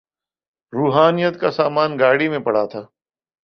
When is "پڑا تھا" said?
2.39-2.81